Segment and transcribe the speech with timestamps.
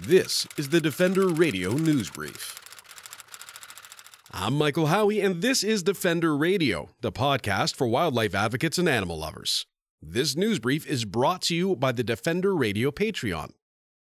[0.00, 2.58] This is the Defender Radio News Brief.
[4.32, 9.18] I'm Michael Howie, and this is Defender Radio, the podcast for wildlife advocates and animal
[9.18, 9.66] lovers.
[10.00, 13.50] This news brief is brought to you by the Defender Radio Patreon.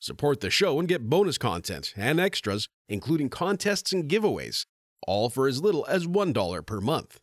[0.00, 4.66] Support the show and get bonus content and extras, including contests and giveaways,
[5.06, 7.20] all for as little as $1 per month.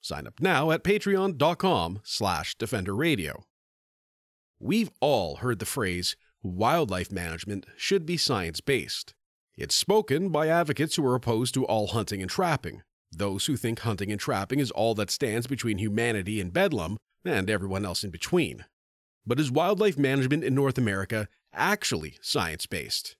[0.00, 3.42] Sign up now at patreon.com slash defenderradio.
[4.60, 9.14] We've all heard the phrase, wildlife management should be science-based.
[9.56, 13.80] It's spoken by advocates who are opposed to all hunting and trapping, those who think
[13.80, 18.10] hunting and trapping is all that stands between humanity and bedlam, and everyone else in
[18.10, 18.64] between.
[19.26, 23.16] But is wildlife management in North America actually science based?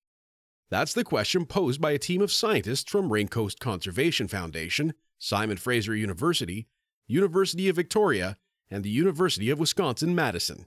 [0.70, 5.94] That's the question posed by a team of scientists from Raincoast Conservation Foundation, Simon Fraser
[5.94, 6.68] University,
[7.08, 8.36] University of Victoria,
[8.70, 10.66] and the University of Wisconsin Madison.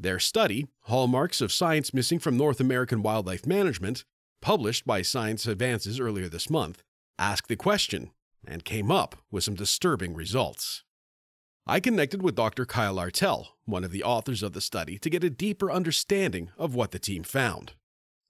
[0.00, 4.04] Their study, Hallmarks of Science Missing from North American Wildlife Management,
[4.40, 6.84] published by Science Advances earlier this month,
[7.18, 8.12] asked the question
[8.46, 10.84] and came up with some disturbing results.
[11.66, 12.64] I connected with Dr.
[12.64, 16.76] Kyle Artelle, one of the authors of the study, to get a deeper understanding of
[16.76, 17.72] what the team found.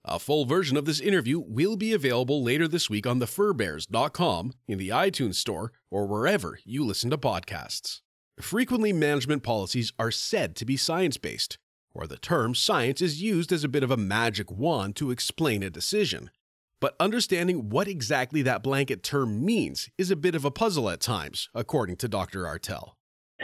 [0.03, 4.79] A full version of this interview will be available later this week on thefurbearers.com, in
[4.79, 8.01] the iTunes Store, or wherever you listen to podcasts.
[8.41, 11.57] Frequently, management policies are said to be science based,
[11.93, 15.61] or the term science is used as a bit of a magic wand to explain
[15.61, 16.31] a decision.
[16.79, 21.01] But understanding what exactly that blanket term means is a bit of a puzzle at
[21.01, 22.43] times, according to Dr.
[22.43, 22.93] Artelle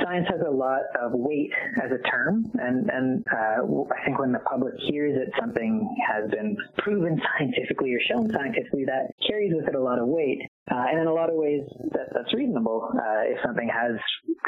[0.03, 1.51] science has a lot of weight
[1.81, 6.29] as a term, and and uh, I think when the public hears that something has
[6.31, 10.41] been proven scientifically or shown scientifically, that carries with it a lot of weight.
[10.71, 13.99] Uh, and in a lot of ways, that, that's reasonable uh, if something has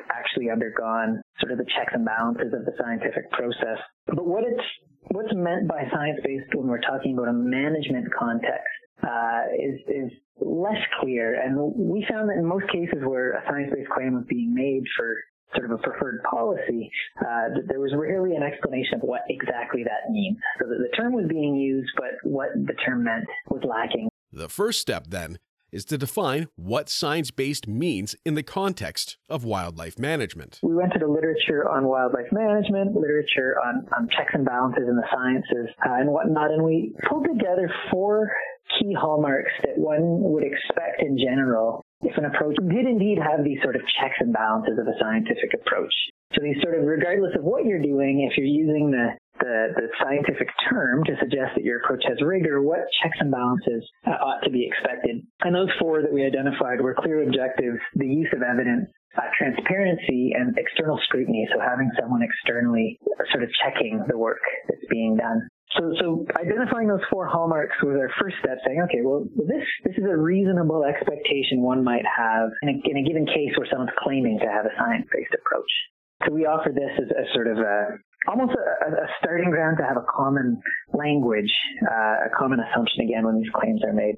[0.09, 3.77] actually undergone sort of the checks and balances of the scientific process.
[4.07, 4.65] But what it's
[5.11, 10.81] what's meant by science-based when we're talking about a management context uh, is is less
[10.99, 11.39] clear.
[11.39, 15.15] And we found that in most cases where a science-based claim was being made for
[15.55, 16.89] sort of a preferred policy,
[17.21, 20.37] uh, there was rarely an explanation of what exactly that means.
[20.59, 24.09] So that the term was being used, but what the term meant was lacking.
[24.31, 25.39] The first step, then,
[25.71, 30.59] is to define what science based means in the context of wildlife management.
[30.63, 34.95] We went to the literature on wildlife management, literature on, on checks and balances in
[34.95, 38.31] the sciences, uh, and whatnot, and we pulled together four
[38.79, 43.57] key hallmarks that one would expect in general if an approach did indeed have these
[43.63, 45.93] sort of checks and balances of a scientific approach.
[46.35, 49.87] So these sort of, regardless of what you're doing, if you're using the, the, the
[50.01, 54.41] scientific term to suggest that your approach has rigor, what checks and balances uh, ought
[54.43, 55.23] to be expected?
[55.41, 60.33] And those four that we identified were clear objectives, the use of evidence, uh, transparency,
[60.37, 61.47] and external scrutiny.
[61.53, 62.99] So having someone externally
[63.31, 65.47] sort of checking the work that's being done.
[65.75, 69.97] So, so identifying those four hallmarks was our first step, saying, okay, well, this this
[69.97, 73.91] is a reasonable expectation one might have in a, in a given case where someone's
[73.99, 75.71] claiming to have a science-based approach.
[76.25, 79.83] So we offer this as a sort of a almost a, a starting ground to
[79.83, 80.61] have a common
[80.93, 81.51] language,
[81.83, 84.15] uh, a common assumption again when these claims are made.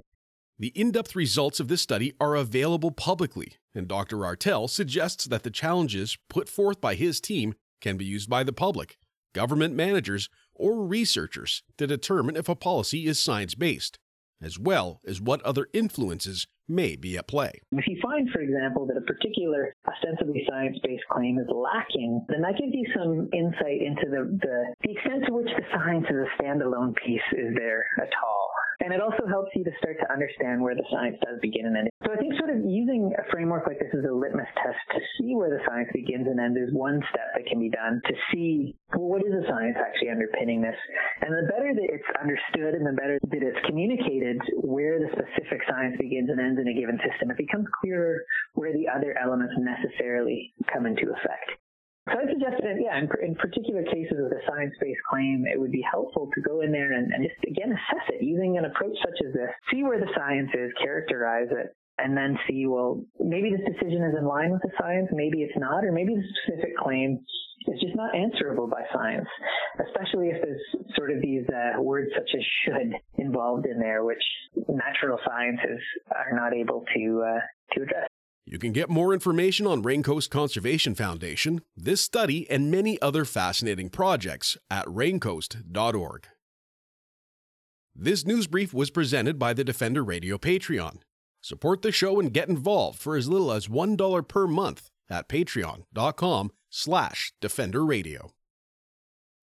[0.57, 4.17] The in depth results of this study are available publicly, and Dr.
[4.17, 8.51] Artelle suggests that the challenges put forth by his team can be used by the
[8.51, 8.97] public,
[9.33, 13.99] government managers, or researchers to determine if a policy is science based,
[14.41, 17.59] as well as what other influences may be at play.
[17.71, 22.57] If you find, for example, that a particular ostensibly science-based claim is lacking, then that
[22.59, 26.29] gives you some insight into the, the, the extent to which the science as a
[26.37, 28.49] standalone piece is there at all.
[28.81, 31.75] And it also helps you to start to understand where the science does begin and
[31.75, 31.89] end.
[32.05, 34.99] So I think sort of using a framework like this as a litmus test to
[35.19, 38.13] see where the science begins and ends is one step that can be done to
[38.31, 39.18] see, well,
[39.59, 40.75] science actually underpinning this?
[41.21, 45.59] And the better that it's understood and the better that it's communicated where the specific
[45.67, 48.23] science begins and ends in a given system, it becomes clearer
[48.55, 51.59] where the other elements necessarily come into effect.
[52.07, 55.71] So I suggested, that, yeah, in, in, particular cases with a science-based claim, it would
[55.71, 58.97] be helpful to go in there and, and just, again, assess it using an approach
[59.05, 59.51] such as this.
[59.69, 64.17] See where the science is, characterize it, and then see, well, maybe this decision is
[64.17, 67.19] in line with the science, maybe it's not, or maybe the specific claim
[67.67, 69.27] is just not answerable by science,
[69.85, 70.61] especially if there's
[70.95, 74.23] sort of these uh, words such as should involved in there, which
[74.67, 75.79] natural sciences
[76.11, 77.39] are not able to uh,
[77.73, 78.07] to address.
[78.45, 83.89] You can get more information on Raincoast Conservation Foundation, this study, and many other fascinating
[83.89, 86.27] projects at raincoast.org.
[87.95, 91.01] This news brief was presented by the Defender Radio Patreon.
[91.41, 96.51] Support the show and get involved for as little as $1 per month at patreon.com
[96.69, 98.31] slash defenderradio.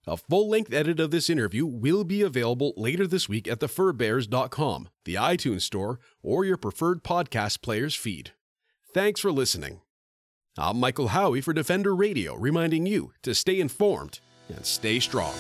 [0.07, 4.89] A full length edit of this interview will be available later this week at thefurbearers.com,
[5.05, 8.31] the iTunes Store, or your preferred podcast player's feed.
[8.95, 9.81] Thanks for listening.
[10.57, 15.35] I'm Michael Howie for Defender Radio, reminding you to stay informed and stay strong.